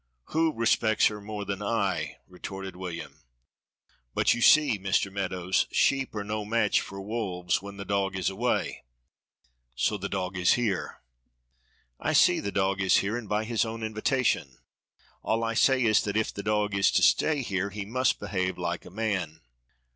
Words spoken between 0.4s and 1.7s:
respects her more than